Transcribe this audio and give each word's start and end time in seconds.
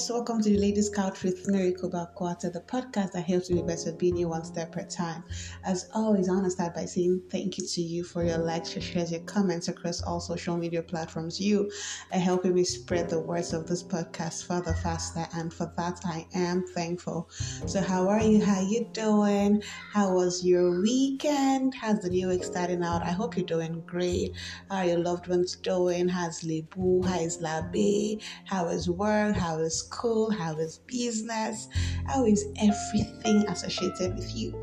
guys, 0.00 0.10
welcome 0.10 0.40
to 0.40 0.48
the 0.48 0.56
Ladies 0.56 0.88
Couch 0.88 1.22
with 1.22 1.46
Miracle 1.48 1.90
Bakwata, 1.90 2.50
the 2.50 2.60
podcast 2.60 3.12
that 3.12 3.24
helps 3.26 3.50
you 3.50 3.56
be 3.56 3.62
better 3.62 3.92
being 3.92 4.16
you 4.16 4.28
one 4.28 4.44
step 4.44 4.74
at 4.78 4.84
a 4.84 4.96
time. 4.96 5.22
As 5.62 5.90
always, 5.94 6.28
I 6.28 6.32
want 6.32 6.44
to 6.44 6.50
start 6.50 6.74
by 6.74 6.86
saying 6.86 7.20
thank 7.28 7.58
you 7.58 7.66
to 7.66 7.82
you 7.82 8.02
for 8.04 8.24
your 8.24 8.38
likes, 8.38 8.74
your 8.74 8.80
shares, 8.80 9.12
your 9.12 9.20
comments 9.22 9.68
across 9.68 10.00
all 10.00 10.20
social 10.20 10.56
media 10.56 10.82
platforms. 10.82 11.38
You 11.38 11.70
are 12.12 12.18
helping 12.18 12.54
me 12.54 12.64
spread 12.64 13.10
the 13.10 13.20
words 13.20 13.52
of 13.52 13.66
this 13.66 13.82
podcast 13.82 14.46
further, 14.46 14.72
faster, 14.72 15.26
and 15.34 15.52
for 15.52 15.70
that 15.76 16.00
I 16.06 16.26
am 16.34 16.64
thankful. 16.68 17.28
So, 17.66 17.82
how 17.82 18.08
are 18.08 18.22
you? 18.22 18.42
How 18.42 18.62
you 18.62 18.88
doing? 18.94 19.62
How 19.92 20.14
was 20.14 20.42
your 20.42 20.80
weekend? 20.80 21.74
How's 21.74 22.00
the 22.00 22.08
new 22.08 22.28
week 22.28 22.44
starting 22.44 22.82
out? 22.82 23.02
I 23.02 23.10
hope 23.10 23.36
you're 23.36 23.44
doing 23.44 23.82
great. 23.86 24.32
How 24.70 24.76
are 24.76 24.86
your 24.86 24.98
loved 24.98 25.28
ones 25.28 25.56
doing? 25.56 26.08
How's 26.08 26.40
Lebu? 26.40 27.04
How 27.04 27.20
is 27.20 27.42
Labe? 27.42 28.18
How 28.46 28.68
is 28.68 28.88
work? 28.88 29.36
How 29.36 29.58
is 29.58 29.89
school? 29.90 30.30
How 30.30 30.54
is 30.54 30.78
business? 30.86 31.68
How 32.06 32.24
is 32.24 32.46
everything 32.60 33.46
associated 33.48 34.14
with 34.14 34.34
you? 34.34 34.54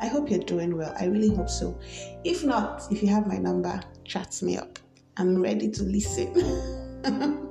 I 0.00 0.06
hope 0.06 0.30
you're 0.30 0.40
doing 0.40 0.76
well. 0.76 0.94
I 1.00 1.06
really 1.06 1.34
hope 1.34 1.48
so. 1.48 1.78
If 2.24 2.44
not, 2.44 2.82
if 2.90 3.02
you 3.02 3.08
have 3.08 3.26
my 3.26 3.38
number, 3.38 3.80
chat 4.04 4.38
me 4.42 4.58
up. 4.58 4.78
I'm 5.16 5.40
ready 5.40 5.70
to 5.70 5.82
listen. 5.82 6.34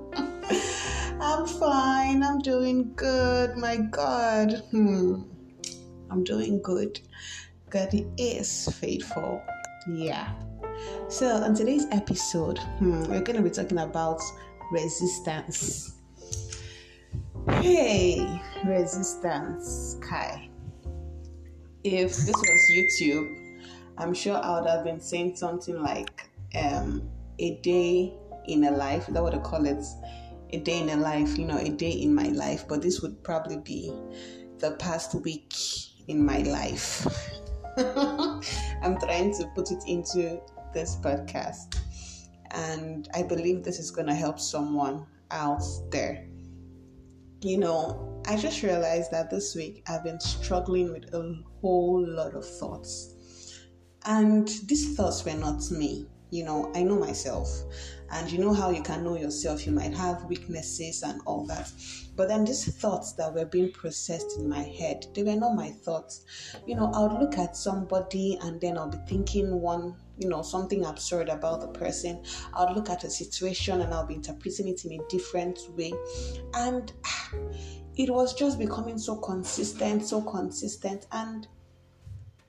I'm 1.19 1.47
fine. 1.47 2.21
I'm 2.21 2.39
doing 2.39 2.93
good. 2.95 3.57
My 3.57 3.77
God. 3.77 4.61
Hmm. 4.69 5.23
I'm 6.11 6.23
doing 6.23 6.61
good. 6.61 6.99
God 7.71 7.89
is 8.17 8.69
faithful. 8.79 9.41
Yeah. 9.89 10.31
So, 11.09 11.27
on 11.27 11.55
today's 11.55 11.85
episode, 11.91 12.59
hmm, 12.77 13.01
we're 13.05 13.21
going 13.21 13.37
to 13.37 13.41
be 13.41 13.49
talking 13.49 13.79
about 13.79 14.21
resistance. 14.71 15.94
Hey, 17.61 18.41
resistance, 18.65 19.97
Kai. 20.01 20.49
If 21.83 22.09
this 22.15 22.35
was 22.35 22.71
YouTube, 22.71 23.63
I'm 23.97 24.13
sure 24.13 24.37
I 24.37 24.59
would 24.59 24.69
have 24.69 24.83
been 24.83 24.99
saying 24.99 25.37
something 25.37 25.81
like 25.81 26.29
um, 26.53 27.09
a 27.39 27.55
day 27.57 28.13
in 28.47 28.65
a 28.65 28.71
life. 28.71 29.07
That 29.07 29.23
I 29.23 29.37
call 29.39 29.65
it, 29.65 29.83
a 30.51 30.59
day 30.59 30.81
in 30.81 30.89
a 30.89 30.97
life. 30.97 31.37
You 31.37 31.45
know, 31.45 31.57
a 31.57 31.69
day 31.69 31.91
in 31.91 32.13
my 32.13 32.27
life. 32.27 32.67
But 32.67 32.81
this 32.81 33.01
would 33.01 33.23
probably 33.23 33.57
be 33.57 33.91
the 34.59 34.71
past 34.71 35.15
week 35.15 35.53
in 36.07 36.23
my 36.23 36.39
life. 36.39 37.07
I'm 37.77 38.99
trying 38.99 39.33
to 39.37 39.47
put 39.55 39.71
it 39.71 39.83
into 39.87 40.41
this 40.73 40.97
podcast, 40.97 41.77
and 42.51 43.09
I 43.15 43.23
believe 43.23 43.63
this 43.63 43.79
is 43.79 43.91
going 43.91 44.07
to 44.07 44.13
help 44.13 44.39
someone 44.39 45.05
out 45.31 45.63
there 45.89 46.27
you 47.45 47.59
know, 47.59 48.23
I 48.25 48.37
just 48.37 48.63
realized 48.63 49.11
that 49.11 49.29
this 49.29 49.53
week 49.53 49.83
I've 49.87 50.03
been 50.03 50.19
struggling 50.19 50.91
with 50.91 51.13
a 51.13 51.43
whole 51.61 52.03
lot 52.03 52.33
of 52.33 52.43
thoughts. 52.43 53.59
And 54.03 54.47
these 54.65 54.95
thoughts 54.95 55.23
were 55.23 55.35
not 55.35 55.69
me. 55.69 56.07
You 56.31 56.43
know, 56.43 56.71
I 56.73 56.81
know 56.81 56.97
myself. 56.97 57.47
And 58.11 58.31
you 58.31 58.39
know 58.39 58.51
how 58.51 58.71
you 58.71 58.81
can 58.81 59.03
know 59.03 59.15
yourself. 59.15 59.67
You 59.67 59.73
might 59.73 59.93
have 59.93 60.25
weaknesses 60.25 61.03
and 61.03 61.21
all 61.27 61.45
that. 61.45 61.71
But 62.15 62.29
then 62.29 62.45
these 62.45 62.65
thoughts 62.79 63.13
that 63.13 63.35
were 63.35 63.45
being 63.45 63.71
processed 63.71 64.39
in 64.39 64.49
my 64.49 64.63
head, 64.63 65.05
they 65.13 65.21
were 65.21 65.35
not 65.35 65.55
my 65.55 65.69
thoughts. 65.69 66.25
You 66.65 66.75
know, 66.75 66.91
I 66.95 67.01
would 67.01 67.21
look 67.21 67.37
at 67.37 67.55
somebody 67.55 68.39
and 68.41 68.59
then 68.59 68.75
I'll 68.75 68.89
be 68.89 68.97
thinking 69.07 69.61
one 69.61 69.95
you 70.17 70.29
know 70.29 70.41
something 70.41 70.85
absurd 70.85 71.29
about 71.29 71.61
the 71.61 71.67
person 71.67 72.23
i'll 72.53 72.73
look 72.73 72.89
at 72.89 73.03
a 73.03 73.09
situation 73.09 73.81
and 73.81 73.93
i'll 73.93 74.05
be 74.05 74.15
interpreting 74.15 74.67
it 74.67 74.85
in 74.85 74.93
a 74.93 75.07
different 75.09 75.59
way. 75.75 75.93
And 76.53 76.91
it 77.97 78.09
was 78.09 78.33
just 78.33 78.59
becoming 78.59 78.97
so 78.97 79.17
consistent 79.17 80.05
so 80.05 80.21
consistent. 80.21 81.07
And 81.11 81.47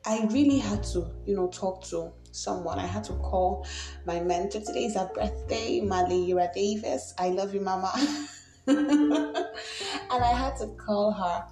i 0.04 0.26
really 0.30 0.58
had 0.58 0.84
to 0.84 1.10
you 1.24 1.34
know 1.34 1.48
talk 1.48 1.84
to 1.86 2.12
someone. 2.36 2.78
I 2.78 2.86
had 2.86 3.02
to 3.04 3.14
call 3.14 3.66
my 4.04 4.20
mentor. 4.20 4.60
Today 4.60 4.84
is 4.84 4.94
her 4.94 5.10
birthday 5.14 5.80
Malira 5.80 6.52
davis. 6.52 7.14
I 7.18 7.30
love 7.30 7.54
you 7.54 7.60
mama. 7.60 7.92
And 10.10 10.24
i 10.24 10.32
had 10.32 10.56
to 10.58 10.66
call 10.76 11.12
her. 11.12 11.46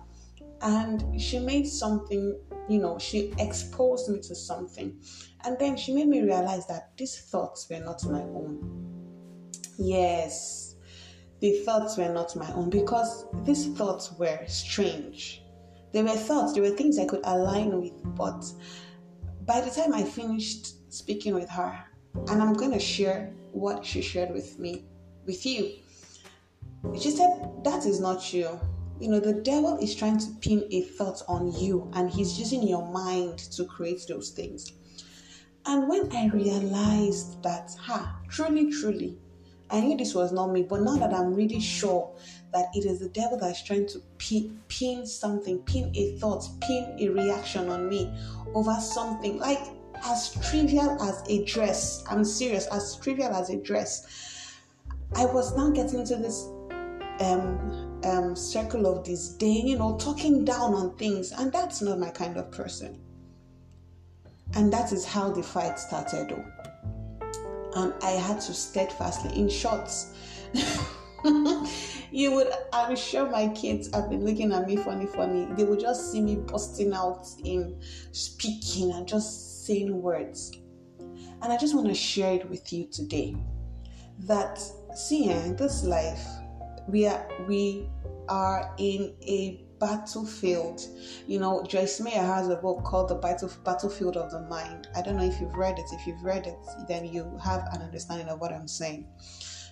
And 0.61 1.21
she 1.21 1.39
made 1.39 1.67
something 1.67 2.39
you 2.69 2.79
know 2.79 2.99
she 2.99 3.33
exposed 3.39 4.09
me 4.09 4.21
to 4.21 4.35
something 4.35 4.99
and 5.45 5.59
then 5.59 5.77
she 5.77 5.93
made 5.93 6.09
me 6.09 6.23
realize 6.23 6.67
that 6.67 6.97
these 6.97 7.21
thoughts 7.21 7.69
were 7.69 7.81
not 7.81 8.03
my 8.05 8.21
own. 8.21 8.81
Yes, 9.79 10.77
the 11.41 11.59
thoughts 11.65 11.97
were 11.97 12.09
not 12.09 12.35
my 12.37 12.51
own 12.55 12.71
because 12.71 13.27
these 13.45 13.67
thoughts 13.69 14.13
were 14.13 14.41
strange. 14.47 15.43
They 15.93 16.03
were 16.03 16.11
thoughts, 16.11 16.55
they 16.55 16.61
were 16.61 16.71
things 16.71 16.99
I 16.99 17.05
could 17.05 17.21
align 17.25 17.81
with, 17.81 17.93
but 18.17 18.45
by 19.45 19.61
the 19.61 19.71
time 19.71 19.93
I 19.93 20.03
finished 20.03 20.93
speaking 20.93 21.35
with 21.35 21.49
her, 21.51 21.79
and 22.29 22.43
I'm 22.43 22.55
going 22.55 22.73
to 22.73 22.81
share 22.81 23.33
what 23.53 23.85
she 23.85 24.01
shared 24.01 24.33
with 24.33 24.59
me, 24.59 24.87
with 25.27 25.45
you, 25.45 25.73
she 26.99 27.11
said, 27.11 27.51
That 27.65 27.87
is 27.87 28.01
not 28.01 28.33
you. 28.33 28.59
You 29.05 29.11
know, 29.11 29.21
the 29.21 29.35
devil 29.35 29.77
is 29.83 29.95
trying 29.95 30.17
to 30.17 30.31
pin 30.41 30.65
a 30.71 30.81
thought 30.81 31.21
on 31.29 31.53
you, 31.53 31.91
and 31.93 32.09
he's 32.09 32.39
using 32.39 32.67
your 32.67 32.91
mind 32.91 33.39
to 33.39 33.67
create 33.67 34.07
those 34.09 34.31
things. 34.31 34.73
And 35.67 35.87
when 35.91 36.11
I 36.11 36.29
realized 36.29 37.43
that, 37.43 37.77
ha, 37.79 38.19
truly, 38.31 38.73
truly, 38.73 39.19
I 39.69 39.81
knew 39.81 39.99
this 39.99 40.15
was 40.15 40.33
not 40.33 40.53
me, 40.53 40.63
but 40.63 40.81
now 40.81 40.97
that 40.97 41.13
I'm 41.13 41.35
really 41.35 41.61
sure 41.61 42.17
that 42.55 42.71
it 42.73 42.87
is 42.87 43.01
the 43.01 43.11
devil 43.11 43.37
that's 43.37 43.63
trying 43.63 43.87
to 43.89 44.01
pin, 44.17 44.59
pin 44.69 45.05
something, 45.05 45.59
pin 45.65 45.93
a 45.95 46.17
thought, 46.19 46.49
pin 46.63 46.97
a 46.99 47.09
reaction 47.11 47.69
on 47.69 47.91
me 47.91 48.11
over 48.55 48.73
something 48.81 49.37
like 49.37 49.61
as 50.03 50.33
trivial 50.51 50.97
as 51.03 51.23
a 51.29 51.45
dress. 51.45 52.03
I'm 52.09 52.25
serious, 52.25 52.69
as 52.69 52.97
trivial 52.97 53.35
as 53.35 53.51
a 53.51 53.61
dress. 53.61 54.57
I 55.15 55.27
was 55.27 55.55
now 55.55 55.69
getting 55.69 56.01
into 56.01 56.17
this 56.17 56.49
um, 57.21 57.84
um, 58.05 58.37
circle 58.37 58.87
of 58.87 59.05
disdain, 59.05 59.67
you 59.67 59.79
know, 59.79 59.97
talking 59.97 60.45
down 60.45 60.75
on 60.75 60.97
things, 60.97 61.33
and 61.33 61.53
that's 61.53 61.83
not 61.83 61.99
my 61.99 62.11
kind 62.11 62.37
of 62.37 62.51
person. 62.51 63.01
And 64.55 64.73
that 64.73 64.93
is 64.93 65.05
how 65.05 65.31
the 65.31 65.43
fight 65.43 65.79
started. 65.79 66.29
Though. 66.29 66.45
And 67.77 67.93
I 68.03 68.13
had 68.13 68.41
to 68.43 68.55
steadfastly, 68.55 69.37
in 69.37 69.49
shorts, 69.49 70.15
you 72.13 72.33
would, 72.33 72.49
I'm 72.73 72.95
sure 72.95 73.29
my 73.29 73.49
kids 73.49 73.93
have 73.95 74.09
been 74.11 74.25
looking 74.25 74.53
at 74.53 74.67
me 74.67 74.77
funny, 74.77 75.07
funny. 75.07 75.49
They 75.57 75.65
would 75.65 75.81
just 75.81 76.13
see 76.13 76.21
me 76.21 76.37
busting 76.37 76.93
out 76.93 77.27
in 77.43 77.81
speaking 78.13 78.93
and 78.93 79.09
just 79.09 79.67
saying 79.67 80.01
words. 80.01 80.53
And 81.43 81.53
I 81.53 81.57
just 81.57 81.75
want 81.75 81.89
to 81.89 81.95
share 81.95 82.35
it 82.35 82.49
with 82.49 82.73
you 82.73 82.87
today 82.87 83.35
that, 84.21 84.61
seeing 84.95 85.31
eh, 85.31 85.53
this 85.55 85.83
life, 85.83 86.25
we 86.89 87.07
are, 87.07 87.29
we 87.47 87.89
are 88.29 88.75
in 88.79 89.15
a 89.23 89.65
battlefield. 89.81 90.81
You 91.27 91.39
know, 91.41 91.63
Joyce 91.65 92.01
Meyer 92.01 92.25
has 92.25 92.49
a 92.49 92.57
book 92.57 92.85
called 92.85 93.09
The 93.09 93.17
Battle, 93.17 93.51
Battlefield 93.65 94.17
of 94.17 94.31
the 94.31 94.41
Mind. 94.43 94.89
I 94.95 95.03
don't 95.03 95.17
know 95.17 95.25
if 95.25 95.41
you've 95.41 95.55
read 95.55 95.79
it. 95.79 95.85
If 95.93 96.07
you've 96.07 96.23
read 96.23 96.47
it, 96.47 96.57
then 96.89 97.05
you 97.05 97.39
have 97.43 97.67
an 97.73 97.83
understanding 97.83 98.29
of 98.29 98.41
what 98.41 98.53
I'm 98.53 98.69
saying. 98.69 99.07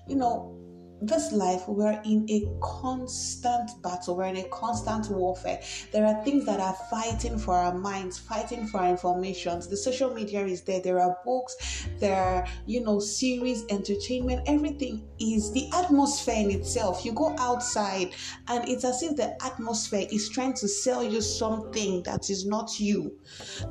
You 0.08 0.16
know, 0.16 0.58
this 1.06 1.32
life, 1.32 1.66
we're 1.66 2.00
in 2.04 2.26
a 2.30 2.46
constant 2.60 3.70
battle, 3.82 4.16
we're 4.16 4.26
in 4.26 4.36
a 4.36 4.48
constant 4.48 5.10
warfare. 5.10 5.60
There 5.92 6.06
are 6.06 6.22
things 6.24 6.46
that 6.46 6.60
are 6.60 6.76
fighting 6.90 7.38
for 7.38 7.54
our 7.54 7.74
minds, 7.74 8.18
fighting 8.18 8.66
for 8.66 8.80
our 8.80 8.88
informations. 8.88 9.68
The 9.68 9.76
social 9.76 10.14
media 10.14 10.44
is 10.44 10.62
there, 10.62 10.80
there 10.80 11.00
are 11.00 11.18
books, 11.24 11.86
there 11.98 12.16
are, 12.16 12.46
you 12.66 12.82
know, 12.82 13.00
series, 13.00 13.64
entertainment, 13.68 14.42
everything 14.46 15.08
is 15.18 15.52
the 15.52 15.68
atmosphere 15.74 16.36
in 16.36 16.50
itself. 16.50 17.04
You 17.04 17.12
go 17.12 17.34
outside 17.38 18.12
and 18.48 18.68
it's 18.68 18.84
as 18.84 19.02
if 19.02 19.16
the 19.16 19.36
atmosphere 19.44 20.06
is 20.10 20.28
trying 20.28 20.54
to 20.54 20.68
sell 20.68 21.02
you 21.02 21.20
something 21.20 22.02
that 22.04 22.30
is 22.30 22.46
not 22.46 22.78
you. 22.78 23.18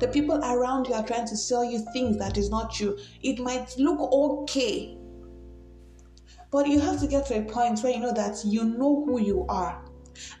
The 0.00 0.08
people 0.08 0.36
around 0.36 0.86
you 0.86 0.94
are 0.94 1.06
trying 1.06 1.26
to 1.26 1.36
sell 1.36 1.64
you 1.64 1.84
things 1.92 2.18
that 2.18 2.36
is 2.36 2.50
not 2.50 2.78
you. 2.78 2.98
It 3.22 3.38
might 3.38 3.74
look 3.78 4.00
okay 4.00 4.98
but 6.52 6.68
you 6.68 6.78
have 6.78 7.00
to 7.00 7.06
get 7.06 7.26
to 7.26 7.38
a 7.38 7.42
point 7.42 7.80
where 7.80 7.92
you 7.92 7.98
know 7.98 8.12
that 8.12 8.44
you 8.44 8.64
know 8.64 9.04
who 9.06 9.20
you 9.20 9.46
are. 9.48 9.82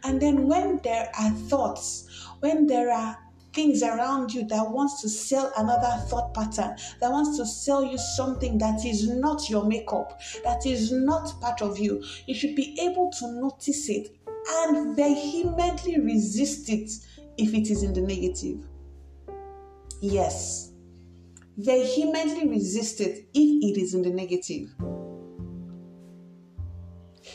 And 0.04 0.20
then 0.20 0.46
when 0.46 0.78
there 0.84 1.10
are 1.18 1.30
thoughts, 1.30 2.28
when 2.40 2.66
there 2.66 2.90
are 2.90 3.16
things 3.54 3.82
around 3.82 4.32
you 4.32 4.46
that 4.48 4.70
wants 4.70 5.00
to 5.02 5.08
sell 5.08 5.52
another 5.56 6.04
thought 6.08 6.34
pattern, 6.34 6.76
that 7.00 7.10
wants 7.10 7.38
to 7.38 7.46
sell 7.46 7.82
you 7.82 7.98
something 7.98 8.58
that 8.58 8.84
is 8.84 9.08
not 9.08 9.48
your 9.48 9.64
makeup, 9.64 10.20
that 10.44 10.66
is 10.66 10.92
not 10.92 11.40
part 11.40 11.62
of 11.62 11.78
you, 11.78 12.04
you 12.26 12.34
should 12.34 12.54
be 12.54 12.78
able 12.80 13.10
to 13.18 13.32
notice 13.32 13.88
it 13.88 14.16
and 14.48 14.94
vehemently 14.94 15.98
resist 16.00 16.68
it 16.68 16.90
if 17.38 17.54
it 17.54 17.70
is 17.70 17.82
in 17.82 17.94
the 17.94 18.00
negative. 18.00 18.66
Yes, 20.00 20.72
vehemently 21.56 22.48
resist 22.48 23.00
it 23.00 23.26
if 23.32 23.76
it 23.76 23.80
is 23.80 23.94
in 23.94 24.02
the 24.02 24.10
negative. 24.10 24.68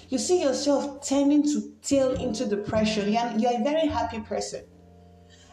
You 0.10 0.18
see 0.18 0.42
yourself 0.42 1.06
tending 1.06 1.44
to 1.44 1.74
tail 1.82 2.14
into 2.14 2.46
depression. 2.46 3.12
You're, 3.12 3.32
you're 3.38 3.60
a 3.60 3.64
very 3.64 3.88
happy 3.88 4.22
person. 4.22 4.64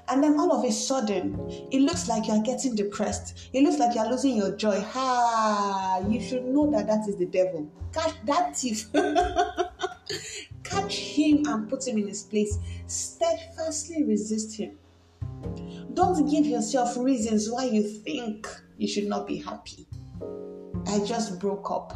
And 0.09 0.23
then 0.23 0.39
all 0.39 0.53
of 0.53 0.65
a 0.65 0.71
sudden, 0.71 1.39
it 1.73 1.81
looks 1.81 2.09
like 2.09 2.29
you're 2.29 2.43
getting 2.43 2.75
depressed. 2.75 3.49
It 3.53 3.63
looks 3.63 3.79
like 3.79 3.95
you're 3.95 4.09
losing 4.09 4.37
your 4.37 4.55
joy. 4.55 4.81
Ha! 4.81 6.05
You 6.09 6.21
should 6.21 6.45
know 6.45 6.71
that 6.71 6.87
that 6.87 7.09
is 7.09 7.17
the 7.17 7.27
devil. 7.27 7.69
Catch 7.93 8.15
that 8.27 8.57
thief. 8.57 8.93
Catch 10.63 10.97
him 10.97 11.47
and 11.47 11.69
put 11.69 11.89
him 11.89 11.99
in 11.99 12.09
his 12.09 12.23
place. 12.23 12.59
Steadfastly 12.87 14.05
resist 14.05 14.57
him. 14.57 14.79
Don't 15.95 16.31
give 16.31 16.47
yourself 16.47 16.97
reasons 16.97 17.51
why 17.51 17.65
you 17.65 17.83
think 17.83 18.47
you 18.77 18.87
should 18.87 19.07
not 19.07 19.27
be 19.27 19.39
happy. 19.39 19.87
I 20.87 21.01
just 21.05 21.39
broke 21.41 21.71
up. 21.71 21.93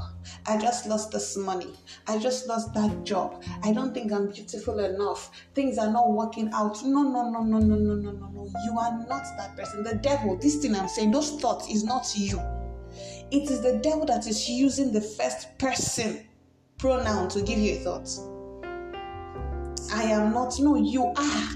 I 0.46 0.56
just 0.58 0.86
lost 0.86 1.12
this 1.12 1.36
money. 1.36 1.72
I 2.06 2.18
just 2.18 2.46
lost 2.48 2.74
that 2.74 3.04
job. 3.04 3.42
I 3.62 3.72
don't 3.72 3.92
think 3.92 4.12
I'm 4.12 4.30
beautiful 4.30 4.78
enough. 4.78 5.30
Things 5.54 5.78
are 5.78 5.90
not 5.90 6.10
working 6.12 6.50
out. 6.52 6.82
No, 6.84 7.02
no, 7.02 7.30
no, 7.30 7.42
no, 7.42 7.58
no, 7.58 7.76
no, 7.76 7.94
no, 7.94 8.10
no, 8.10 8.28
no. 8.28 8.50
You 8.64 8.78
are 8.78 8.98
not 9.06 9.24
that 9.36 9.56
person. 9.56 9.82
The 9.82 9.96
devil, 9.96 10.36
this 10.36 10.56
thing 10.56 10.74
I'm 10.74 10.88
saying, 10.88 11.10
those 11.10 11.40
thoughts 11.40 11.68
is 11.68 11.84
not 11.84 12.06
you. 12.16 12.40
It 13.30 13.50
is 13.50 13.60
the 13.60 13.78
devil 13.82 14.06
that 14.06 14.26
is 14.26 14.48
using 14.48 14.92
the 14.92 15.02
first 15.02 15.58
person 15.58 16.26
pronoun 16.78 17.28
to 17.30 17.42
give 17.42 17.58
you 17.58 17.76
a 17.76 17.78
thought. 17.80 18.08
I 19.92 20.04
am 20.04 20.32
not. 20.32 20.58
No, 20.60 20.76
you 20.76 21.12
are. 21.16 21.48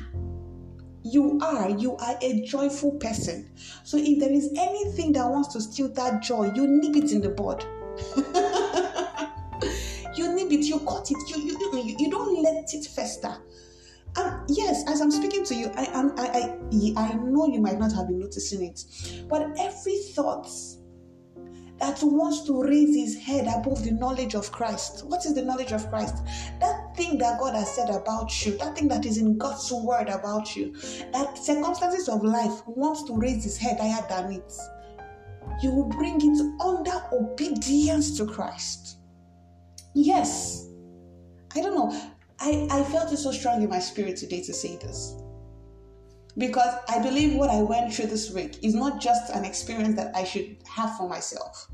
You 1.05 1.39
are. 1.41 1.71
You 1.71 1.97
are 1.97 2.17
a 2.21 2.43
joyful 2.43 2.93
person. 2.93 3.51
So 3.85 3.97
if 3.99 4.19
there 4.19 4.33
is 4.33 4.53
anything 4.57 5.13
that 5.13 5.29
wants 5.29 5.53
to 5.55 5.61
steal 5.61 5.89
that 5.95 6.23
joy, 6.23 6.53
you 6.55 6.67
nip 6.67 6.97
it 6.97 7.13
in 7.13 7.21
the 7.21 7.31
bud. 7.31 7.65
it, 10.53 10.65
you 10.65 10.79
cut 10.81 11.11
it, 11.11 11.17
you, 11.29 11.43
you, 11.43 11.83
you, 11.83 11.97
you 11.99 12.11
don't 12.11 12.43
let 12.43 12.65
it 12.73 12.85
fester. 12.87 13.37
And 14.17 14.51
yes, 14.51 14.85
as 14.89 15.01
I'm 15.01 15.11
speaking 15.11 15.45
to 15.47 15.55
you, 15.55 15.71
I, 15.75 15.87
I, 16.17 16.97
I, 16.97 17.03
I 17.03 17.15
know 17.15 17.47
you 17.47 17.61
might 17.61 17.79
not 17.79 17.93
have 17.93 18.09
been 18.09 18.19
noticing 18.19 18.63
it, 18.63 18.85
but 19.29 19.43
every 19.59 19.97
thought 20.15 20.49
that 21.79 21.99
wants 22.03 22.45
to 22.47 22.63
raise 22.63 22.95
his 22.95 23.17
head 23.17 23.49
above 23.49 23.83
the 23.83 23.91
knowledge 23.91 24.35
of 24.35 24.53
Christ. 24.53 25.05
What 25.07 25.25
is 25.25 25.35
the 25.35 25.43
knowledge 25.43 25.73
of 25.73 25.89
Christ? 25.89 26.25
That 26.61 26.95
thing 26.97 27.19
that 27.19 27.41
God 27.41 27.55
has 27.55 27.75
said 27.75 27.91
about 27.91 28.47
you, 28.47 28.57
that 28.59 28.77
thing 28.77 28.87
that 28.89 29.05
is 29.05 29.19
in 29.19 29.37
God's 29.39 29.73
word 29.73 30.09
about 30.09 30.55
you, 30.55 30.73
that 31.13 31.37
circumstances 31.37 32.09
of 32.09 32.23
life 32.23 32.63
wants 32.67 33.03
to 33.05 33.17
raise 33.17 33.43
his 33.43 33.57
head 33.57 33.81
higher 33.81 34.07
than 34.09 34.33
it. 34.35 34.53
You 35.61 35.71
will 35.71 35.89
bring 35.89 36.21
it 36.23 36.63
under 36.65 37.03
obedience 37.13 38.17
to 38.19 38.27
Christ. 38.27 38.99
Yes. 39.95 40.69
I 41.55 41.61
don't 41.61 41.75
know. 41.75 42.13
I, 42.41 42.67
I 42.71 42.83
felt 42.85 43.13
it 43.13 43.19
so 43.19 43.31
strong 43.31 43.63
in 43.63 43.69
my 43.69 43.79
spirit 43.79 44.17
today 44.17 44.43
to 44.43 44.53
say 44.53 44.77
this. 44.77 45.15
Because 46.39 46.75
I 46.89 46.99
believe 46.99 47.35
what 47.35 47.51
I 47.51 47.61
went 47.61 47.93
through 47.93 48.07
this 48.07 48.31
week 48.33 48.59
is 48.63 48.75
not 48.75 49.01
just 49.01 49.31
an 49.35 49.45
experience 49.45 49.97
that 49.97 50.17
I 50.17 50.25
should 50.25 50.57
have 50.67 50.97
for 50.97 51.09
myself. 51.09 51.69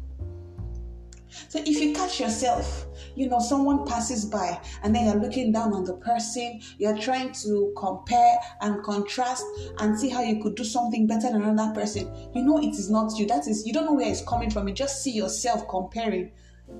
So 1.48 1.60
if 1.60 1.80
you 1.80 1.94
catch 1.94 2.20
yourself, 2.20 2.86
you 3.14 3.28
know, 3.28 3.38
someone 3.38 3.86
passes 3.86 4.24
by 4.24 4.60
and 4.82 4.94
then 4.94 5.04
you're 5.06 5.22
looking 5.22 5.52
down 5.52 5.72
on 5.72 5.84
the 5.84 5.94
person, 5.94 6.60
you're 6.78 6.98
trying 6.98 7.32
to 7.44 7.72
compare 7.76 8.36
and 8.60 8.82
contrast 8.82 9.44
and 9.78 9.98
see 9.98 10.08
how 10.08 10.22
you 10.22 10.42
could 10.42 10.56
do 10.56 10.64
something 10.64 11.06
better 11.06 11.30
than 11.30 11.42
another 11.42 11.72
person, 11.72 12.12
you 12.34 12.42
know 12.42 12.58
it 12.58 12.74
is 12.74 12.90
not 12.90 13.16
you. 13.18 13.26
That 13.26 13.46
is, 13.46 13.66
you 13.66 13.72
don't 13.72 13.86
know 13.86 13.94
where 13.94 14.10
it's 14.10 14.22
coming 14.22 14.50
from. 14.50 14.66
You 14.68 14.74
just 14.74 15.02
see 15.02 15.12
yourself 15.12 15.68
comparing. 15.68 16.32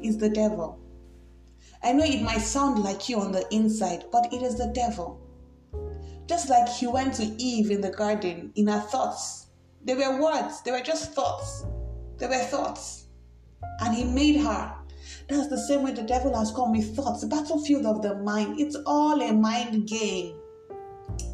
It's 0.02 0.17
the 0.17 0.31
devil. 0.31 0.81
I 1.83 1.93
know 1.93 2.05
it 2.05 2.23
might 2.23 2.41
sound 2.41 2.83
like 2.83 3.09
you 3.09 3.21
on 3.21 3.33
the 3.33 3.47
inside, 3.55 4.05
but 4.11 4.33
it 4.33 4.43
is 4.43 4.57
the 4.57 4.73
devil. 4.75 5.21
Just 6.27 6.51
like 6.51 6.69
he 6.69 6.87
went 6.87 7.15
to 7.15 7.25
Eve 7.43 7.71
in 7.71 7.81
the 7.81 7.91
garden 7.91 8.53
in 8.57 8.67
her 8.67 8.81
thoughts. 8.81 9.47
They 9.85 9.95
were 9.95 10.21
words, 10.21 10.61
they 10.63 10.73
were 10.73 10.81
just 10.81 11.13
thoughts. 11.13 11.65
They 12.19 12.27
were 12.27 12.35
thoughts. 12.35 13.07
And 13.81 13.95
he 13.95 14.05
made 14.05 14.41
her. 14.41 14.75
That's 15.29 15.49
the 15.49 15.59
same 15.59 15.83
way 15.83 15.93
the 15.93 16.03
devil 16.03 16.37
has 16.37 16.51
come 16.51 16.73
with 16.73 16.97
thoughts. 16.97 17.21
The 17.21 17.29
battlefield 17.29 17.87
of 17.87 18.03
the 18.03 18.17
mind. 18.17 18.59
It's 18.59 18.77
all 18.87 19.21
a 19.23 19.33
mind 19.33 19.87
game. 19.87 20.35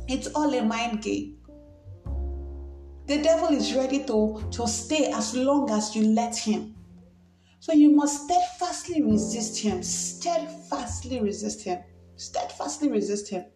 It's 0.08 0.26
all 0.29 0.52
a 0.55 0.62
mind 0.62 1.02
game. 1.02 1.38
The 3.06 3.23
devil 3.23 3.49
is 3.49 3.75
ready 3.75 4.05
to, 4.05 4.43
to 4.52 4.67
stay 4.67 5.11
as 5.12 5.37
long 5.37 5.70
as 5.70 5.94
you 5.94 6.08
let 6.08 6.37
him. 6.37 6.75
So 7.64 7.72
you 7.72 7.93
must 7.93 8.25
steadfastly 8.25 9.00
resist 9.00 9.58
him. 9.58 9.82
Steadfastly 9.82 11.22
resist 11.22 11.64
him. 11.64 11.82
Steadfastly 12.16 12.90
resist 12.90 13.31
him. 13.31 13.46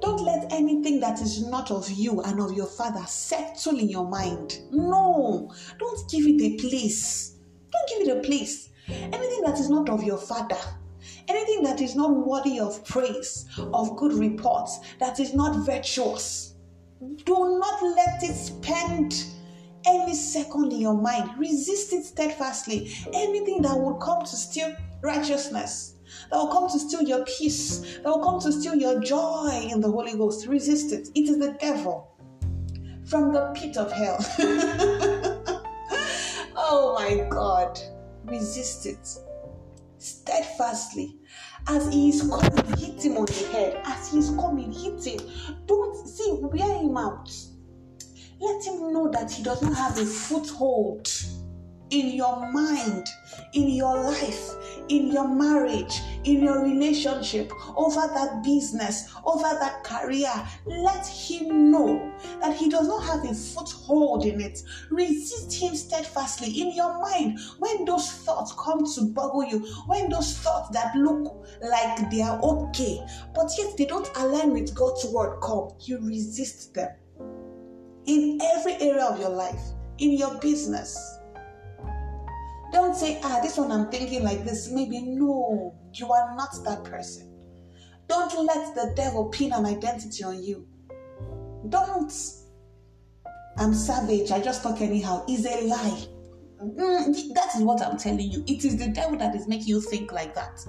Don't 0.00 0.24
let 0.24 0.52
anything 0.52 0.98
that 0.98 1.22
is 1.22 1.46
not 1.46 1.70
of 1.70 1.88
you 1.92 2.22
and 2.22 2.40
of 2.40 2.54
your 2.54 2.66
father 2.66 3.04
settle 3.06 3.78
in 3.78 3.88
your 3.88 4.08
mind. 4.08 4.58
No, 4.72 5.48
don't 5.78 6.10
give 6.10 6.26
it 6.26 6.42
a 6.42 6.56
place. 6.56 7.36
Don't 7.70 7.88
give 7.88 8.08
it 8.08 8.18
a 8.18 8.20
place. 8.20 8.70
Anything 8.88 9.42
that 9.42 9.60
is 9.60 9.70
not 9.70 9.88
of 9.88 10.02
your 10.02 10.18
father, 10.18 10.58
anything 11.28 11.62
that 11.62 11.80
is 11.80 11.94
not 11.94 12.10
worthy 12.10 12.58
of 12.58 12.84
praise, 12.84 13.46
of 13.72 13.96
good 13.96 14.14
reports, 14.14 14.80
that 14.98 15.20
is 15.20 15.34
not 15.34 15.64
virtuous, 15.64 16.56
do 16.98 17.60
not 17.60 17.80
let 17.80 18.24
it 18.24 18.34
spend 18.34 19.14
any 19.86 20.14
second 20.14 20.72
in 20.72 20.80
your 20.80 20.94
mind. 20.94 21.38
Resist 21.38 21.92
it 21.92 22.04
steadfastly. 22.04 22.92
Anything 23.12 23.62
that 23.62 23.78
will 23.78 23.94
come 23.94 24.22
to 24.24 24.36
steal 24.36 24.74
righteousness, 25.02 25.94
that 26.30 26.36
will 26.36 26.48
come 26.48 26.68
to 26.68 26.78
steal 26.78 27.02
your 27.02 27.24
peace, 27.24 27.98
that 28.02 28.04
will 28.04 28.22
come 28.24 28.40
to 28.40 28.52
steal 28.52 28.74
your 28.74 29.00
joy 29.00 29.68
in 29.70 29.80
the 29.80 29.90
Holy 29.90 30.16
Ghost. 30.16 30.46
Resist 30.46 30.92
it. 30.92 31.08
It 31.14 31.28
is 31.28 31.38
the 31.38 31.52
devil 31.60 32.10
from 33.06 33.32
the 33.32 33.52
pit 33.54 33.76
of 33.76 33.90
hell. 33.92 34.18
oh 36.56 36.94
my 36.98 37.26
God. 37.28 37.78
Resist 38.24 38.86
it 38.86 39.08
steadfastly. 39.98 41.16
As 41.66 41.92
he 41.92 42.08
is 42.08 42.22
coming, 42.22 42.78
hit 42.78 43.04
him 43.04 43.16
on 43.16 43.26
the 43.26 43.48
head. 43.52 43.80
As 43.84 44.10
he 44.10 44.18
is 44.18 44.30
coming, 44.30 44.72
hit 44.72 45.04
him. 45.04 45.20
Don't 45.66 46.06
see, 46.06 46.38
wear 46.40 46.78
him 46.78 46.96
out. 46.96 47.30
Let 48.40 48.64
him 48.64 48.92
know 48.92 49.10
that 49.10 49.30
he 49.30 49.42
does 49.42 49.60
not 49.60 49.76
have 49.76 49.98
a 49.98 50.06
foothold 50.06 51.08
in 51.90 52.16
your 52.16 52.50
mind, 52.50 53.06
in 53.52 53.68
your 53.68 54.02
life, 54.02 54.54
in 54.88 55.08
your 55.08 55.28
marriage, 55.28 56.00
in 56.24 56.42
your 56.42 56.62
relationship, 56.62 57.52
over 57.76 58.00
that 58.00 58.42
business, 58.42 59.12
over 59.26 59.42
that 59.42 59.84
career. 59.84 60.32
Let 60.64 61.06
him 61.06 61.70
know 61.70 62.12
that 62.40 62.56
he 62.56 62.70
does 62.70 62.88
not 62.88 63.04
have 63.04 63.30
a 63.30 63.34
foothold 63.34 64.24
in 64.24 64.40
it. 64.40 64.62
Resist 64.90 65.52
him 65.52 65.74
steadfastly 65.76 66.62
in 66.62 66.74
your 66.74 66.98
mind 66.98 67.38
when 67.58 67.84
those 67.84 68.10
thoughts 68.10 68.54
come 68.58 68.86
to 68.94 69.12
boggle 69.12 69.44
you, 69.44 69.66
when 69.86 70.08
those 70.08 70.38
thoughts 70.38 70.70
that 70.70 70.96
look 70.96 71.44
like 71.60 72.10
they 72.10 72.22
are 72.22 72.40
okay, 72.40 73.00
but 73.34 73.50
yet 73.58 73.76
they 73.76 73.84
don't 73.84 74.10
align 74.16 74.52
with 74.52 74.74
God's 74.74 75.04
word 75.06 75.40
come. 75.42 75.70
You 75.80 75.98
resist 76.06 76.72
them 76.72 76.90
in 78.06 78.40
every 78.42 78.74
area 78.74 79.04
of 79.04 79.20
your 79.20 79.30
life, 79.30 79.60
in 79.98 80.12
your 80.12 80.38
business 80.38 80.96
don't 82.72 82.94
say, 82.94 83.20
ah, 83.24 83.40
this 83.42 83.58
one 83.58 83.72
I'm 83.72 83.90
thinking 83.90 84.22
like 84.22 84.44
this. 84.44 84.70
Maybe 84.70 85.00
no, 85.02 85.74
you 85.94 86.12
are 86.12 86.34
not 86.36 86.50
that 86.64 86.84
person. 86.84 87.26
Don't 88.08 88.46
let 88.46 88.74
the 88.74 88.92
devil 88.94 89.28
pin 89.28 89.52
an 89.52 89.66
identity 89.66 90.22
on 90.24 90.42
you. 90.42 90.66
Don't. 91.68 92.12
I'm 93.58 93.74
savage. 93.74 94.30
I 94.30 94.40
just 94.40 94.62
talk 94.62 94.80
anyhow. 94.80 95.24
Is 95.28 95.46
a 95.46 95.66
lie. 95.66 96.06
Mm, 96.62 97.34
that 97.34 97.54
is 97.56 97.62
what 97.62 97.82
I'm 97.82 97.96
telling 97.96 98.30
you. 98.30 98.44
It 98.46 98.64
is 98.64 98.76
the 98.76 98.88
devil 98.88 99.18
that 99.18 99.34
is 99.34 99.48
making 99.48 99.68
you 99.68 99.80
think 99.80 100.12
like 100.12 100.34
that. 100.34 100.60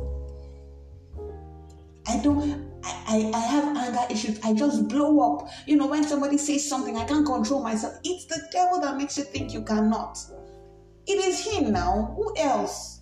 I 2.08 2.22
don't. 2.24 2.71
I, 2.84 3.32
I, 3.34 3.40
have 3.40 3.78
anger 3.78 4.06
issues. 4.10 4.40
I 4.44 4.54
just 4.54 4.88
blow 4.88 5.20
up. 5.20 5.50
You 5.68 5.78
know, 5.78 5.88
when 5.88 6.04
somebody 6.04 6.38
says 6.38 6.68
something, 6.68 6.98
I 6.98 7.06
can't 7.06 7.26
control 7.26 7.62
myself. 7.62 7.96
It's 8.04 8.26
the 8.26 8.42
devil 8.52 8.80
that 8.82 8.98
makes 8.98 9.18
you 9.18 9.24
think 9.24 9.54
you 9.54 9.64
cannot. 9.64 10.18
It 11.08 11.20
is 11.20 11.46
him 11.46 11.72
now. 11.72 12.14
Who 12.16 12.36
else? 12.38 13.02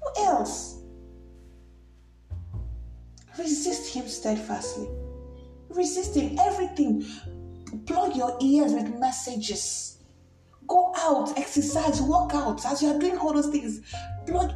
Who 0.00 0.24
else? 0.24 0.82
Resist 3.38 3.94
him 3.94 4.08
steadfastly. 4.08 4.88
Resist 5.68 6.16
him. 6.16 6.38
Everything. 6.38 7.04
Plug 7.86 8.16
your 8.16 8.36
ears 8.40 8.72
with 8.72 8.98
messages. 8.98 9.98
Go 10.66 10.92
out, 10.96 11.36
exercise, 11.36 12.00
work 12.00 12.34
out. 12.34 12.64
As 12.64 12.82
you 12.82 12.88
are 12.90 12.98
doing 12.98 13.18
all 13.18 13.32
those 13.32 13.48
things, 13.48 13.80
plug, 14.26 14.52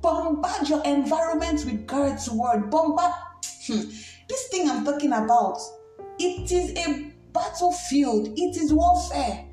bombard 0.00 0.68
your 0.68 0.82
environment 0.84 1.64
with 1.64 1.86
God's 1.86 2.30
word. 2.30 2.70
Bombard. 2.70 3.12
Hmm. 3.68 3.90
This 4.28 4.48
thing 4.48 4.68
I'm 4.68 4.84
talking 4.84 5.12
about, 5.12 5.58
it 6.18 6.50
is 6.50 6.76
a 6.76 7.12
battlefield. 7.32 8.28
It 8.36 8.56
is 8.56 8.72
warfare. 8.72 9.44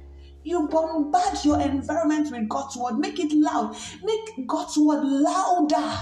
You 0.44 0.68
bombard 0.68 1.44
your 1.44 1.60
environment 1.60 2.32
with 2.32 2.48
God's 2.48 2.78
word. 2.78 3.00
Make 3.00 3.20
it 3.20 3.34
loud. 3.34 3.76
Make 4.04 4.48
God's 4.48 4.78
word 4.78 5.04
louder 5.04 5.98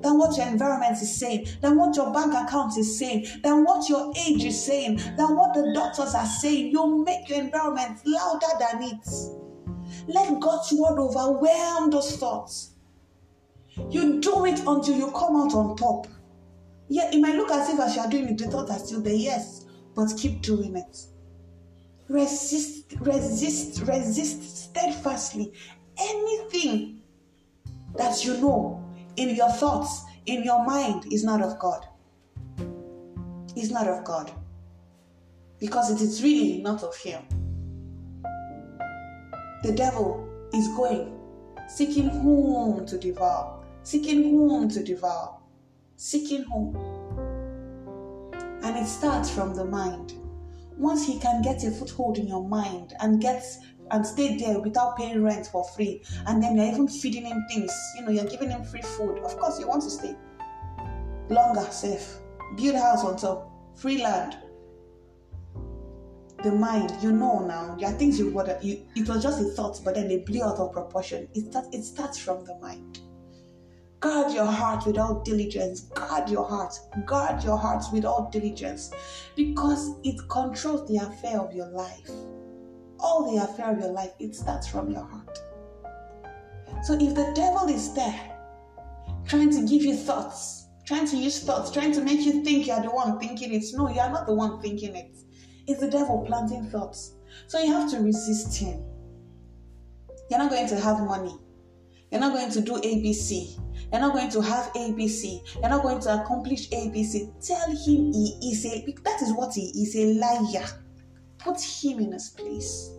than 0.00 0.16
what 0.16 0.36
your 0.36 0.46
environment 0.46 1.02
is 1.02 1.18
saying, 1.18 1.48
than 1.60 1.76
what 1.76 1.96
your 1.96 2.12
bank 2.12 2.32
account 2.32 2.78
is 2.78 2.98
saying, 2.98 3.26
than 3.42 3.64
what 3.64 3.88
your 3.88 4.12
age 4.16 4.44
is 4.44 4.64
saying, 4.64 4.96
than 5.16 5.36
what 5.36 5.54
the 5.54 5.72
doctors 5.74 6.14
are 6.14 6.26
saying. 6.26 6.70
You 6.70 7.04
make 7.04 7.28
your 7.28 7.40
environment 7.40 7.98
louder 8.06 8.46
than 8.60 8.82
it. 8.84 9.08
Let 10.06 10.40
God's 10.40 10.72
word 10.72 10.98
overwhelm 10.98 11.90
those 11.90 12.16
thoughts. 12.16 12.74
You 13.90 14.20
do 14.20 14.46
it 14.46 14.60
until 14.60 14.96
you 14.96 15.10
come 15.10 15.36
out 15.36 15.52
on 15.52 15.76
top. 15.76 16.06
Yeah, 16.92 17.08
it 17.12 17.20
might 17.20 17.36
look 17.36 17.52
as 17.52 17.68
if 17.72 17.78
as 17.78 17.94
you 17.94 18.02
are 18.02 18.10
doing 18.10 18.30
it, 18.30 18.38
the 18.38 18.50
thoughts 18.50 18.72
are 18.72 18.78
still 18.80 19.00
there, 19.00 19.14
yes, 19.14 19.64
but 19.94 20.12
keep 20.18 20.42
doing 20.42 20.74
it. 20.76 21.06
Resist, 22.08 22.96
resist, 23.00 23.82
resist 23.86 24.64
steadfastly 24.64 25.52
anything 25.96 27.02
that 27.94 28.24
you 28.24 28.36
know 28.38 28.84
in 29.16 29.36
your 29.36 29.50
thoughts, 29.50 30.02
in 30.26 30.42
your 30.42 30.66
mind, 30.66 31.12
is 31.12 31.22
not 31.22 31.40
of 31.40 31.60
God. 31.60 31.86
Is 33.56 33.70
not 33.70 33.86
of 33.86 34.02
God. 34.04 34.32
Because 35.60 35.92
it 35.92 36.00
is 36.04 36.24
really 36.24 36.60
not 36.60 36.82
of 36.82 36.96
Him. 36.96 37.22
The 39.62 39.72
devil 39.76 40.28
is 40.52 40.66
going, 40.76 41.16
seeking 41.68 42.08
whom 42.08 42.84
to 42.86 42.98
devour, 42.98 43.64
seeking 43.84 44.24
whom 44.24 44.68
to 44.70 44.82
devour, 44.82 45.39
seeking 46.00 46.42
home. 46.44 46.74
And 48.62 48.76
it 48.76 48.86
starts 48.86 49.28
from 49.28 49.54
the 49.54 49.66
mind. 49.66 50.14
Once 50.78 51.06
he 51.06 51.18
can 51.18 51.42
get 51.42 51.62
a 51.62 51.70
foothold 51.70 52.16
in 52.16 52.26
your 52.26 52.42
mind 52.42 52.94
and 53.00 53.20
gets 53.20 53.58
and 53.90 54.06
stay 54.06 54.38
there 54.38 54.60
without 54.60 54.96
paying 54.96 55.22
rent 55.22 55.48
for 55.48 55.62
free. 55.76 56.02
And 56.26 56.42
then 56.42 56.56
you're 56.56 56.66
even 56.66 56.88
feeding 56.88 57.26
him 57.26 57.44
things. 57.50 57.72
You 57.96 58.04
know, 58.04 58.12
you're 58.12 58.24
giving 58.24 58.48
him 58.48 58.64
free 58.64 58.80
food. 58.80 59.18
Of 59.18 59.36
course, 59.36 59.60
you 59.60 59.68
want 59.68 59.82
to 59.82 59.90
stay 59.90 60.16
longer, 61.28 61.70
safe. 61.70 62.16
Build 62.56 62.76
house 62.76 63.04
on 63.04 63.16
top, 63.18 63.50
free 63.76 64.02
land. 64.02 64.38
The 66.42 66.52
mind, 66.52 66.94
you 67.02 67.12
know 67.12 67.40
now, 67.40 67.76
there 67.78 67.90
are 67.90 67.98
things 67.98 68.18
you 68.18 68.30
would 68.30 68.56
you 68.62 68.86
it 68.96 69.06
was 69.06 69.22
just 69.22 69.42
a 69.42 69.44
thought, 69.50 69.78
but 69.84 69.96
then 69.96 70.08
they 70.08 70.18
blew 70.18 70.42
out 70.42 70.58
of 70.58 70.72
proportion. 70.72 71.28
It 71.34 71.50
starts 71.50 71.68
it 71.76 71.82
starts 71.82 72.18
from 72.18 72.46
the 72.46 72.58
mind. 72.62 73.00
Guard 74.00 74.32
your 74.32 74.46
heart 74.46 74.86
with 74.86 74.98
all 74.98 75.22
diligence. 75.22 75.80
Guard 75.80 76.28
your 76.28 76.48
heart. 76.48 76.74
Guard 77.06 77.44
your 77.44 77.58
heart 77.58 77.84
with 77.92 78.04
all 78.04 78.30
diligence 78.30 78.90
because 79.36 79.94
it 80.04 80.16
controls 80.28 80.88
the 80.88 80.96
affair 80.96 81.40
of 81.40 81.54
your 81.54 81.68
life 81.68 82.10
all 83.02 83.34
the 83.34 83.42
affair 83.42 83.72
of 83.72 83.78
your 83.78 83.92
life, 83.92 84.12
it 84.18 84.34
starts 84.34 84.68
from 84.68 84.90
your 84.90 85.04
heart. 85.04 85.38
So 86.84 86.94
if 86.94 87.14
the 87.14 87.32
devil 87.34 87.68
is 87.68 87.92
there, 87.94 88.38
trying 89.26 89.50
to 89.50 89.66
give 89.66 89.82
you 89.82 89.96
thoughts, 89.96 90.66
trying 90.86 91.06
to 91.08 91.16
use 91.16 91.42
thoughts, 91.44 91.70
trying 91.70 91.92
to 91.92 92.02
make 92.02 92.20
you 92.20 92.44
think 92.44 92.66
you're 92.66 92.80
the 92.80 92.90
one 92.90 93.18
thinking 93.18 93.52
it, 93.52 93.64
no, 93.74 93.88
you 93.88 94.00
are 94.00 94.10
not 94.10 94.26
the 94.26 94.34
one 94.34 94.60
thinking 94.60 94.96
it. 94.96 95.16
It's 95.66 95.80
the 95.80 95.90
devil 95.90 96.24
planting 96.26 96.70
thoughts. 96.70 97.14
So 97.46 97.58
you 97.58 97.72
have 97.72 97.90
to 97.92 97.98
resist 98.00 98.56
him. 98.56 98.82
You're 100.30 100.38
not 100.38 100.50
going 100.50 100.68
to 100.68 100.80
have 100.80 101.00
money. 101.00 101.36
You're 102.10 102.20
not 102.20 102.32
going 102.32 102.50
to 102.50 102.60
do 102.60 102.72
ABC. 102.72 103.58
You're 103.92 104.00
not 104.00 104.12
going 104.12 104.30
to 104.30 104.40
have 104.40 104.72
ABC. 104.74 105.40
You're 105.60 105.70
not 105.70 105.82
going 105.82 106.00
to 106.00 106.22
accomplish 106.22 106.68
ABC. 106.70 107.46
Tell 107.46 107.68
him 107.70 108.12
he 108.12 108.38
is 108.50 108.66
a 108.66 108.84
that 109.04 109.22
is 109.22 109.32
what 109.32 109.54
he 109.54 109.66
is 109.82 109.96
a 109.96 110.14
liar. 110.14 110.66
Put 111.38 111.60
him 111.60 112.00
in 112.00 112.12
his 112.12 112.30
place. 112.30 112.90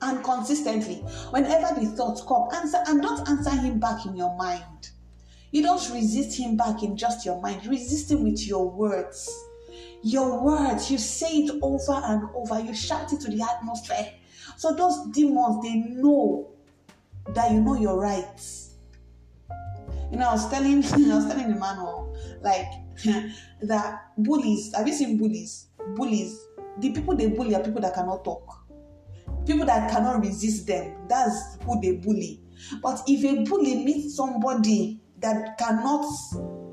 And 0.00 0.22
consistently, 0.22 0.96
whenever 1.30 1.80
the 1.80 1.86
thoughts 1.86 2.22
come, 2.22 2.48
answer 2.54 2.78
and 2.86 3.02
don't 3.02 3.28
answer 3.28 3.50
him 3.50 3.80
back 3.80 4.06
in 4.06 4.16
your 4.16 4.36
mind. 4.36 4.90
You 5.50 5.62
don't 5.62 5.90
resist 5.92 6.38
him 6.38 6.56
back 6.56 6.82
in 6.82 6.96
just 6.96 7.24
your 7.24 7.40
mind. 7.40 7.66
Resist 7.66 8.10
him 8.10 8.22
with 8.22 8.46
your 8.46 8.70
words. 8.70 9.28
Your 10.02 10.42
words, 10.44 10.90
you 10.90 10.98
say 10.98 11.38
it 11.38 11.58
over 11.62 12.00
and 12.04 12.28
over. 12.34 12.60
You 12.60 12.74
shout 12.74 13.12
it 13.12 13.20
to 13.20 13.30
the 13.30 13.42
atmosphere. 13.42 14.12
So 14.56 14.74
those 14.74 15.06
demons, 15.12 15.62
they 15.62 15.74
know 15.74 16.50
that 17.34 17.52
you 17.52 17.60
know 17.60 17.74
your 17.74 18.00
rights. 18.00 18.74
You 20.10 20.18
know, 20.18 20.28
I 20.28 20.32
was 20.32 20.48
telling, 20.50 20.84
I 20.84 21.16
was 21.16 21.26
telling 21.26 21.48
the 21.48 21.58
man, 21.58 21.76
oh, 21.78 22.14
like 22.40 22.66
that 23.62 24.00
bullies. 24.18 24.74
Have 24.74 24.86
you 24.86 24.94
seen 24.94 25.18
bullies? 25.18 25.66
Bullies 25.94 26.48
the 26.80 26.92
people 26.92 27.16
they 27.16 27.28
bully 27.28 27.54
are 27.54 27.62
people 27.62 27.80
that 27.80 27.94
cannot 27.94 28.24
talk 28.24 28.64
people 29.46 29.66
that 29.66 29.90
cannot 29.90 30.20
resist 30.20 30.66
them 30.66 30.96
that's 31.08 31.58
who 31.64 31.80
they 31.80 31.92
bully 31.92 32.40
but 32.82 33.02
if 33.06 33.24
a 33.24 33.44
bully 33.48 33.84
meets 33.84 34.16
somebody 34.16 35.00
that 35.18 35.56
cannot 35.58 36.04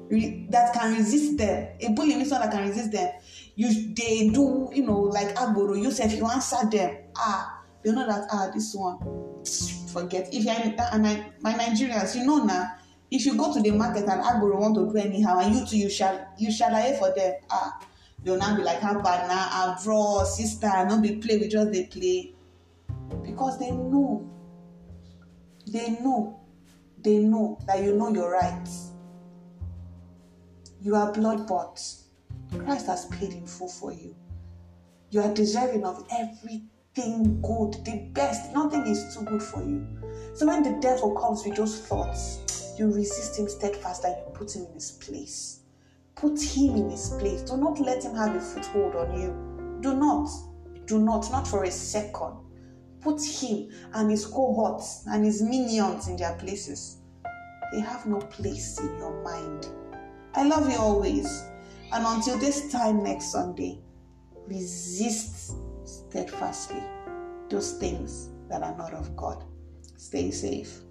re- 0.10 0.48
that 0.50 0.74
can 0.74 0.94
resist 0.96 1.38
them 1.38 1.68
a 1.80 1.90
bully 1.94 2.16
meets 2.16 2.30
someone 2.30 2.50
that 2.50 2.56
can 2.56 2.68
resist 2.68 2.92
them 2.92 3.10
you 3.56 3.94
they 3.96 4.30
do 4.30 4.70
you 4.74 4.86
know 4.86 5.00
like 5.00 5.34
agbero 5.36 5.82
you 5.82 5.92
say 5.92 6.06
if 6.06 6.14
you 6.14 6.26
answer 6.28 6.58
them 6.70 6.98
ah 7.18 7.64
they 7.84 7.92
know 7.92 8.06
that 8.06 8.28
ah 8.32 8.50
this 8.54 8.74
one 8.76 8.98
forget 9.96 10.28
if 10.34 10.44
you're 10.44 10.62
in, 10.62 10.76
and 10.94 11.08
I, 11.08 11.32
my 11.42 11.54
nigerians 11.54 12.16
you 12.16 12.26
know 12.26 12.44
now 12.44 12.64
if 13.10 13.26
you 13.26 13.36
go 13.38 13.54
to 13.54 13.62
the 13.62 13.72
market 13.72 14.06
and 14.14 14.22
agbero 14.30 14.60
want 14.60 14.76
to 14.76 14.86
do 14.92 14.98
anyhow 14.98 15.40
and 15.40 15.56
you 15.56 15.66
too 15.66 15.78
you 15.78 15.90
shall 15.90 16.18
you 16.38 16.52
shall 16.52 16.76
I 16.76 16.94
for 17.00 17.14
them 17.16 17.34
ah 17.50 17.80
they'll 18.26 18.38
now 18.38 18.58
be 18.58 18.64
like, 18.64 18.80
how 18.80 19.00
bad 19.02 19.28
now? 19.30 19.48
I'll 19.52 19.82
draw, 19.82 20.24
sister, 20.24 20.68
not 20.68 21.02
be 21.02 21.18
play 21.18 21.38
with 21.38 21.52
just 21.52 21.72
they 21.72 21.86
play. 21.86 22.34
Because 23.24 23.60
they 23.60 23.72
know. 23.72 24.30
They 25.68 25.92
know. 25.92 26.40
They 27.04 27.20
know 27.20 27.60
that 27.68 27.84
you 27.84 27.96
know 27.96 28.10
your 28.10 28.32
rights. 28.32 28.92
You 30.82 30.96
are 30.96 31.12
blood 31.14 31.48
bought. 31.48 31.80
Christ 32.58 32.88
has 32.88 33.06
paid 33.06 33.34
in 33.34 33.46
full 33.46 33.70
for 33.70 33.94
you. 33.94 34.16
You 35.12 35.22
are 35.22 35.34
deserving 35.34 35.86
of 35.86 36.04
everything 36.98 37.42
good, 37.42 37.74
the 37.86 38.10
best. 38.14 38.54
Nothing 38.54 38.86
is 38.88 39.16
too 39.16 39.26
good 39.26 39.42
for 39.42 39.64
you. 39.64 39.86
So 40.34 40.48
when 40.48 40.64
the 40.64 40.80
devil 40.82 41.16
comes 41.16 41.44
with 41.46 41.56
those 41.56 41.80
thoughts, 41.80 42.74
you 42.78 42.92
resist 42.92 43.40
him 43.40 43.48
steadfast 43.48 44.04
and 44.04 44.16
you 44.18 44.34
put 44.34 44.56
him 44.56 44.66
in 44.66 44.74
his 44.74 44.92
place. 44.92 45.62
Put 46.16 46.42
him 46.42 46.76
in 46.76 46.90
his 46.90 47.10
place. 47.20 47.42
Do 47.42 47.58
not 47.58 47.80
let 47.80 48.04
him 48.04 48.16
have 48.16 48.36
a 48.36 48.40
foothold 48.40 48.96
on 48.96 49.20
you. 49.20 49.82
Do 49.82 49.96
not. 49.96 50.30
Do 50.86 51.00
not. 51.00 51.30
Not 51.32 51.48
for 51.48 51.64
a 51.64 51.72
second. 51.72 52.38
Put 53.02 53.24
him 53.24 53.70
and 53.94 54.10
his 54.10 54.26
cohorts 54.26 55.04
and 55.08 55.24
his 55.26 55.42
minions 55.42 56.08
in 56.08 56.18
their 56.18 56.36
places. 56.36 56.98
They 57.74 57.82
have 57.82 58.06
no 58.06 58.18
place 58.18 58.80
in 58.80 58.98
your 58.98 59.22
mind. 59.24 59.68
I 60.34 60.44
love 60.44 60.70
you 60.70 60.78
always. 60.78 61.44
And 61.92 62.06
until 62.06 62.38
this 62.38 62.72
time 62.72 63.04
next 63.04 63.32
Sunday, 63.32 63.80
resist 64.48 65.56
steadfastly 65.86 66.84
those 67.50 67.74
things 67.74 68.30
that 68.50 68.64
are 68.64 68.76
not 68.78 68.94
of 68.94 69.16
God. 69.16 69.44
Stay 69.98 70.32
safe. 70.32 70.82